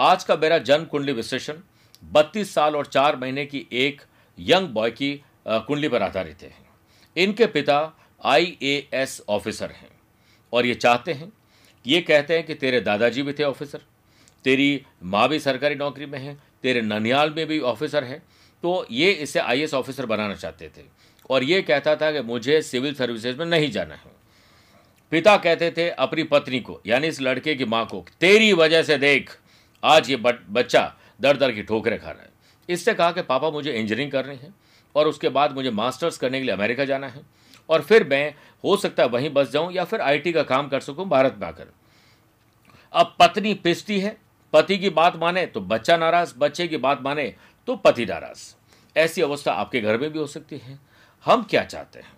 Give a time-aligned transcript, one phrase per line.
[0.00, 1.54] आज का मेरा जन्म कुंडली विश्लेषण
[2.02, 4.00] बत्तीस साल और चार महीने की एक
[4.38, 5.12] यंग बॉय की
[5.48, 6.52] कुंडली पर आधारित है।
[7.16, 7.76] इनके पिता
[8.24, 9.90] आईएएस ऑफिसर हैं
[10.52, 11.30] और ये चाहते हैं,
[11.84, 13.80] ये कहते हैं कि तेरे दादाजी भी थे ऑफिसर,
[14.44, 18.18] तेरी माँ भी सरकारी नौकरी में है, तेरे ननिहाल में भी ऑफिसर है
[18.62, 20.84] तो ये इसे आईएएस ऑफिसर बनाना चाहते थे
[21.30, 24.18] और ये कहता था कि मुझे सिविल सर्विसेज़ में नहीं जाना है।
[25.12, 28.98] पिता कहते थे अपनी पत्नी को, यानी इस लड़के की माँ को, तेरी वजह से
[28.98, 29.36] देख
[29.82, 32.28] आज ये बच्चा दर दर की ठोकरें खा रहा है।
[32.68, 34.52] इससे कहा कि पापा मुझे इंजीनियरिंग करनी है
[34.94, 37.22] और उसके बाद मुझे मास्टर्स करने के लिए अमेरिका जाना है
[37.68, 40.80] और फिर मैं, हो सकता है वहीं बस जाऊँ या फिर आईटी का काम कर
[40.80, 41.72] सकूँ भारत में आकर।
[42.92, 44.16] अब पत्नी पिसती है,
[44.52, 47.34] पति की बात माने तो बच्चा नाराज़, बच्चे की बात माने
[47.68, 48.54] तो पति नाराज़।
[48.96, 50.78] ऐसी अवस्था आपके घर में भी हो सकती है।
[51.26, 52.12] हम क्या चाहते हैं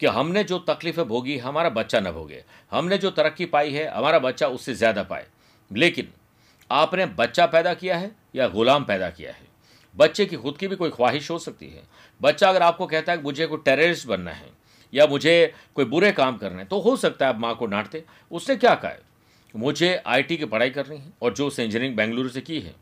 [0.00, 4.18] कि हमने जो तकलीफें भोगी, हमारा बच्चा न भोगे। हमने जो तरक्की पाई है, हमारा
[4.18, 5.26] बच्चा उससे ज़्यादा पाए।
[5.70, 6.12] लेकिन
[6.70, 9.46] आपने बच्चा पैदा किया है या गुलाम पैदा किया है?
[9.94, 11.82] बच्चे की खुद की भी कोई ख्वाहिश हो सकती है।
[12.20, 14.50] बच्चा अगर आपको कहता है मुझे कोई टेररिस्ट बनना है
[14.92, 18.04] या मुझे कोई बुरे काम करने हैं तो हो सकता है आप माँ को डांटते।
[18.30, 19.00] उसने क्या कहा है?
[19.56, 22.74] मुझे आईटी की पढ़ाई करनी है और जो उसने इंजीनियरिंग बेंगलुरु से की है।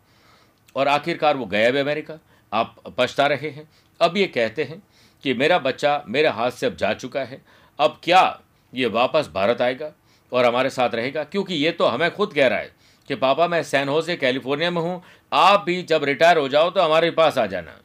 [0.77, 2.19] और आखिरकार वो गया भी अमेरिका।
[2.53, 3.69] आप पछता रहे हैं।
[4.01, 4.83] अब ये कहते हैं
[5.25, 7.41] कि मेरा बच्चा मेरे हाथ से अब जा चुका है।
[7.79, 8.41] अब क्या
[8.75, 9.93] ये वापस भारत आएगा
[10.33, 11.25] और हमारे साथ रहेगा?
[11.25, 12.76] क्योंकि ये तो हमें खुद कह रहा है
[13.09, 16.83] कि पापा मैं सैन होसे कैलिफ़ोर्निया में हूँ। आप भी जब रिटायर हो जाओ तो
[16.83, 17.81] हमारे पास आ जाना।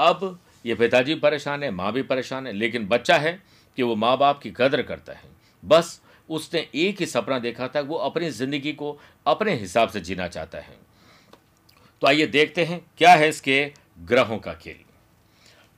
[0.00, 3.38] अब ये पिताजी परेशान है, माँ भी परेशान है, लेकिन बच्चा है
[3.78, 5.28] कि वो माँ बाप की कदर करता है।
[5.62, 10.28] बस उसने एक ही सपना देखा था, वो अपनी ज़िंदगी को अपने हिसाब से जीना
[10.28, 10.76] चाहता है।
[12.02, 13.70] तो आइए देखते हैं, क्या है इसके
[14.00, 14.82] ग्रहों का खेल।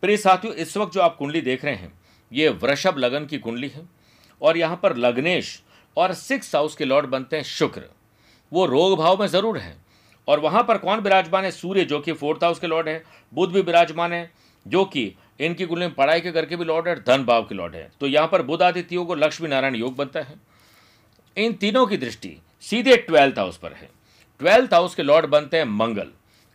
[0.03, 1.93] प्रिय साथियों, इस वक्त जो आप कुंडली देख रहे हैं,
[2.33, 3.83] ये वृषभ लगन की कुंडली है,
[4.41, 5.61] और यहाँ पर लग्नेश
[5.97, 7.83] और सिक्स हाउस के लॉर्ड बनते हैं शुक्र।
[8.57, 9.77] वो रोग भाव में ज़रूर है।
[10.29, 11.51] और वहाँ पर कौन विराजमान है?
[11.51, 13.03] सूर्य, जो कि फोर्थ हाउस के लॉर्ड है।
[13.33, 14.31] बुध भी विराजमान है,
[14.67, 17.75] जो कि इनकी कुंडली में पढ़ाई के करके भी लॉर्ड है, धन भाव के लॉर्ड
[17.75, 20.35] है। तो यहाँ पर बुध आदित्य और लक्ष्मी नारायण योग बनता है।
[21.37, 23.89] इन तीनों की दृष्टि सीधे ट्वेल्थ हाउस पर है।
[24.41, 26.11] ट्वेल्थ हाउस के लॉर्ड बनते हैं Mangal.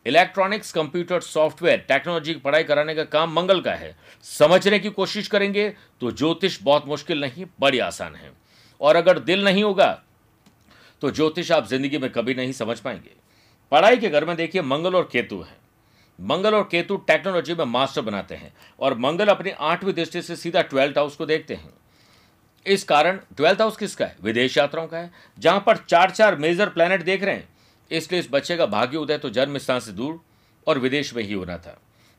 [0.05, 3.95] Electronics, computer, software, technology की पढ़ाई कराने का काम मंगल का है।
[4.25, 5.69] समझने की कोशिश करेंगे
[6.01, 8.31] तो ज्योतिष बहुत मुश्किल नहीं, बड़ी आसान है।
[8.81, 10.01] और अगर दिल नहीं होगा
[11.01, 13.15] तो ज्योतिष आप ज़िंदगी में कभी नहीं समझ पाएँगे।
[13.71, 15.59] पढ़ाई के घर में देखिए, मंगल और केतु है।
[16.19, 20.61] मंगल और केतु टेक्नोलॉजी में मास्टर बनाते हैं और मंगल अपनी आठवीं दृष्टि से सीधा
[20.61, 21.73] ट्वेल्थ हाउस को देखते हैं।
[22.65, 24.15] इस कारण ट्वेल्थ हाउस किसका है?
[24.23, 27.47] विदेश यात्राओं का है। जहाँ पर चार चार मेजर प्लैनेट देख रहे हैं।
[27.91, 30.19] इसलिए इस बच्चे का भाग्य उदय तो जन्म स्थान से दूर
[30.67, 31.77] और विदेश में ही होना था।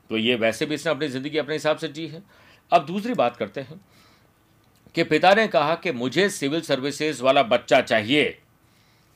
[0.09, 2.23] तो ये वैसे भी इसने अपनी ज़िंदगी अपने हिसाब से जी है।
[2.71, 3.79] अब दूसरी बात करते हैं
[4.95, 8.37] कि पिता ने कहा कि मुझे सिविल सर्विसेज़ वाला बच्चा चाहिए।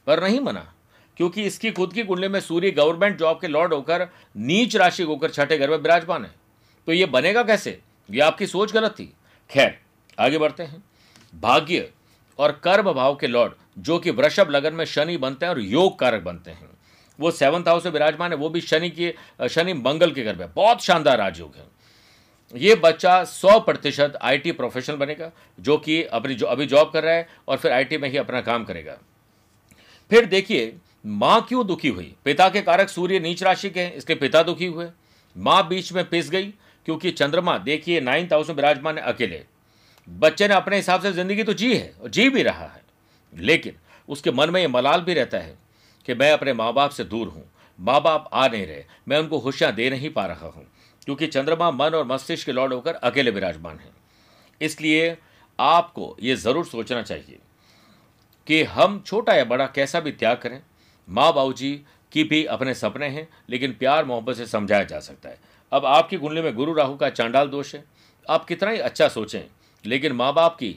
[0.07, 0.73] पर नहीं मना,
[1.17, 4.07] क्योंकि इसकी खुद की कुंडली में सूर्य गवर्नमेंट जॉब के लॉर्ड होकर
[4.37, 6.31] नीच राशि होकर छठे घर में विराजमान है।
[6.87, 7.79] तो ये बनेगा कैसे?
[8.09, 9.13] ये आपकी सोच गलत थी।
[9.49, 9.77] खैर,
[10.17, 10.83] आगे बढ़ते हैं।
[11.33, 11.89] भाग्य
[12.39, 15.97] और कर्म भाव के लॉर्ड, जो कि वृषभ लगन में शनि बनते हैं और योग
[15.99, 16.69] कारक बनते हैं।
[17.19, 19.13] वो सेवंथ हाउस में विराजमान है, वो भी शनि के,
[19.49, 21.65] शनि मंगल के घर में। बहुत शानदार राजयोग है।
[22.55, 27.13] ये बच्चा सौ प्रतिशत आई प्रोफेशनल बनेगा, जो कि अपनी जो, अभी जॉब कर रहा
[27.13, 28.97] है और फिर आईटी में ही अपना काम करेगा।
[30.11, 30.75] फिर देखिए,
[31.05, 32.13] माँ क्यों दुखी हुई?
[32.25, 34.87] पिता के कारक सूर्य नीच राशि के हैं इसलिए पिता दुखी हुए।
[35.35, 36.53] माँ बीच में पिस गई,
[36.87, 39.43] क्योंकि चंद्रमा, देखिए, नाइन्थ हाउस में विराजमान है, अकेले।
[40.07, 42.81] बच्चे ने अपने हिसाब से ज़िंदगी तो जी है और जी भी रहा है।
[43.33, 43.73] लेकिन
[44.09, 45.57] उसके मन में ये मलाल भी रहता है
[46.07, 47.43] कि मैं अपने माँ बाप से दूर हूँ।
[47.79, 50.65] माँ बाप आ नहीं रहे, मैं उनको खुशियाँ दे नहीं पा रहा हूँ,
[51.05, 53.91] क्योंकि चंद्रमा मन और मस्तिष्क के लौट होकर अकेले विराजमान है।
[54.61, 55.17] इसलिए
[55.59, 57.39] आपको ये ज़रूर सोचना चाहिए।
[58.47, 60.61] कि हम छोटा या बड़ा कैसा भी त्याग करें।
[61.07, 61.71] माँ बाबू जी
[62.11, 65.39] की भी अपने सपने हैं, लेकिन प्यार मोहब्बत से समझाया जा सकता है।
[65.71, 67.83] अब आपकी कुंडली में गुरु राहु का चांडाल दोष है।
[68.29, 69.41] आप कितना ही अच्छा सोचें,
[69.85, 70.75] लेकिन माँ बाप की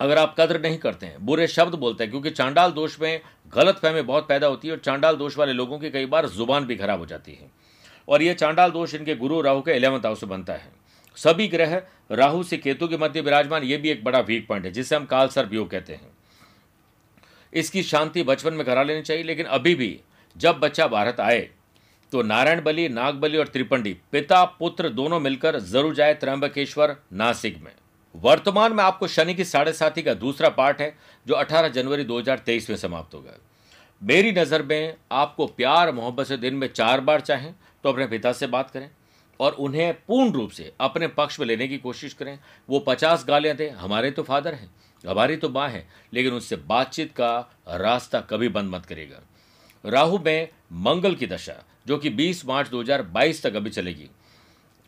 [0.00, 3.20] अगर आप कद्र नहीं करते हैं, बुरे शब्द बोलते हैं, क्योंकि चांडाल दोष में
[3.54, 6.64] गलत फहमी बहुत पैदा होती है और चांडाल दोष वाले लोगों की कई बार ज़ुबान
[6.64, 7.50] भी खराब हो जाती है।
[8.08, 10.70] और ये चांडाल दोष इनके गुरु राहु के इलेवंथ हाउस से बनता है।
[11.16, 14.70] सभी ग्रह राहु से केतु के मध्य विराजमान, ये भी एक बड़ा वीक पॉइंट है,
[14.70, 16.17] जिसे हम काल सर्प योग कहते हैं।
[17.52, 19.98] इसकी शांति बचपन में करा लेनी चाहिए, लेकिन अभी भी
[20.36, 21.48] जब बच्चा भारत आए
[22.12, 27.60] तो नारायण बलि, नाग बलि और त्रिपंडी, पिता, पुत्र दोनों मिलकर ज़रूर जाए त्रंबकेश्वर नासिक
[27.62, 27.72] में।
[28.14, 30.94] वर्तमान में आपको शनि की साढ़े साथी का दूसरा पार्ट है,
[31.26, 33.36] जो 18 जनवरी 2023 में समाप्त होगा।
[34.02, 37.52] मेरी नज़र में आपको प्यार, मोहब्बत से दिन में चार बार चाहें
[37.84, 38.88] तो अपने पिता से बात करें।
[39.40, 42.38] और उन्हें पूर्ण रूप से अपने पक्ष में लेने की कोशिश करें।
[42.68, 44.70] वो पचास गालियाँ दें, हमारे तो फादर हैं,
[45.04, 47.38] हमारी तो माँ है, लेकिन उससे बातचीत का
[47.70, 49.20] रास्ता कभी बंद मत करेगा
[49.84, 51.54] राहु में मंगल की दशा,
[51.86, 54.08] जो कि 20 मार्च 2022 तक अभी चलेगी।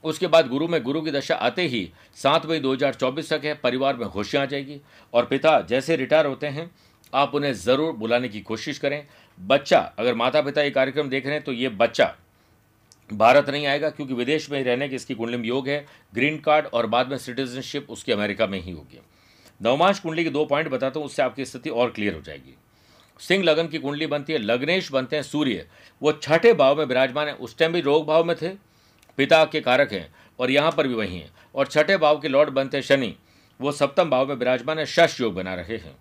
[0.04, 3.96] उसके बाद गुरु में गुरु की दशा आते ही सात मई 2024 तक है, परिवार
[3.96, 4.80] में खुशियाँ आ जाएगी।
[5.12, 6.70] और पिता जैसे रिटायर होते हैं,
[7.12, 9.06] आप उन्हें ज़रूर बुलाने की कोशिश करें।
[9.38, 12.14] बच्चा, अगर माता पिता ये कार्यक्रम देख रहे हैं तो ये बच्चा
[13.12, 16.38] भारत नहीं आएगा क्योंकि विदेश में ही रहने की इसकी कुंडली में योग है। ग्रीन
[16.38, 19.00] कार्ड और बाद में सिटीजनशिप उसकी अमेरिका में ही होगी।
[19.62, 22.54] नवमांश कुंडली के दो पॉइंट बताता हूँ, उससे आपकी स्थिति और क्लियर हो जाएगी।
[23.20, 25.66] सिंह लगन की कुंडली बनती है, लग्नेश बनते हैं सूर्य।
[26.02, 28.48] वो छठे भाव में विराजमान है, उस टाइम भी रोग भाव में थे,
[29.18, 32.50] पिता के कारक हैं और यहाँ पर भी वही हैं। और छठे भाव के लॉर्ड
[32.50, 33.14] बनते हैं शनि।
[33.60, 35.96] वो सप्तम भाव में विराजमान है शश योग बना रहे हैं।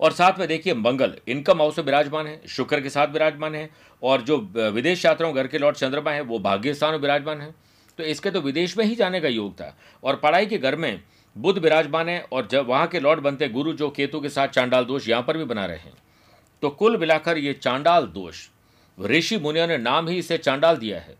[0.00, 3.68] और साथ में देखिए, मंगल इनकम हाउस में विराजमान है, शुक्र के साथ विराजमान है,
[4.02, 4.36] और जो
[4.72, 7.54] विदेश यात्राओं घर के लॉर्ड चंद्रमा है, वो भाग्य स्थान में विराजमान है।
[7.98, 11.00] तो इसके तो विदेश में ही जाने का योग था, और पढ़ाई के घर में
[11.36, 14.84] बुद्ध विराजमान है, और जब वहाँ के लॉर्ड बनते गुरु जो केतु के साथ चांडाल
[14.84, 15.92] दोष यहाँ पर भी बना रहे हैं।
[16.62, 18.46] तो कुल मिलाकर ये चांडाल दोष,
[18.98, 21.16] ऋषि मुनियों ने नाम ही इसे चांडाल दिया है।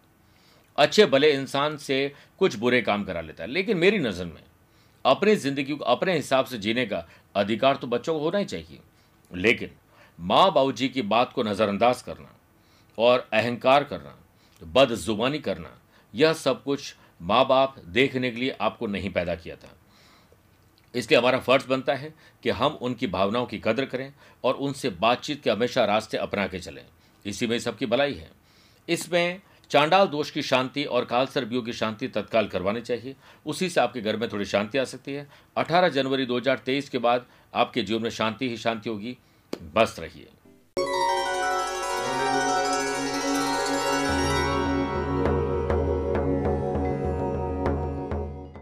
[0.78, 4.42] अच्छे, भले इंसान से कुछ बुरे काम करा लेता है, लेकिन मेरी नज़र में,
[5.04, 8.80] अपनी ज़िंदगी को, अपने हिसाब से जीने का अधिकार तो बच्चों को होना ही चाहिए।
[9.34, 9.70] लेकिन
[10.20, 12.34] माँ बाबू जी की बात को नज़रअंदाज करना
[12.98, 14.16] और अहंकार करना,
[14.62, 15.78] बदजुबानी करना,
[16.14, 19.76] यह सब कुछ माँ बाप देखने के लिए आपको नहीं पैदा किया था।
[20.94, 24.12] इसलिए हमारा फ़र्ज़ बनता है कि हम उनकी भावनाओं की कदर करें
[24.44, 26.84] और उनसे बातचीत के हमेशा रास्ते अपना के चलें।
[27.26, 28.30] इसी में सबकी भलाई है।
[28.88, 29.40] इसमें
[29.70, 34.00] चांडाल दोष की शांति और काल व्यू की शांति तत्काल करवानी चाहिए। उसी से आपके
[34.00, 38.10] घर में थोड़ी शांति आ सकती है। 18 जनवरी 2023 के बाद आपके जीवन में
[38.10, 39.18] शांति ही शांति होगी।
[39.74, 40.28] बस रहिए।